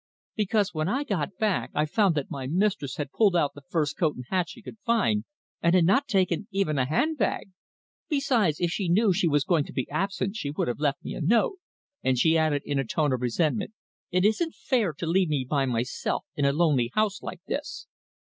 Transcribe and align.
"Because 0.35 0.73
when 0.73 0.89
I 0.89 1.03
got 1.03 1.37
back 1.37 1.69
I 1.75 1.85
found 1.85 2.15
that 2.15 2.31
my 2.31 2.47
mistress 2.47 2.95
had 2.95 3.11
pulled 3.11 3.35
out 3.35 3.53
the 3.53 3.61
first 3.69 3.99
coat 3.99 4.15
and 4.15 4.25
hat 4.31 4.49
she 4.49 4.63
could 4.63 4.79
find, 4.79 5.25
and 5.61 5.75
had 5.75 5.85
not 5.85 6.07
taken 6.07 6.47
even 6.49 6.79
a 6.79 6.87
handbag. 6.87 7.51
Besides, 8.09 8.59
if 8.59 8.71
she 8.71 8.89
knew 8.89 9.13
she 9.13 9.27
was 9.27 9.43
to 9.45 9.63
be 9.71 9.87
absent 9.91 10.37
she 10.37 10.49
would 10.49 10.67
have 10.67 10.79
left 10.79 11.03
me 11.05 11.13
a 11.13 11.21
note." 11.21 11.59
And 12.01 12.17
she 12.17 12.35
added 12.35 12.63
in 12.65 12.79
a 12.79 12.83
tone 12.83 13.13
of 13.13 13.21
resentment: 13.21 13.73
"It 14.09 14.25
isn't 14.25 14.55
fair 14.55 14.91
to 14.93 15.05
leave 15.05 15.29
me 15.29 15.45
by 15.47 15.67
myself 15.67 16.25
in 16.35 16.45
a 16.45 16.51
lonely 16.51 16.89
house 16.95 17.21
like 17.21 17.41
this!" 17.45 17.85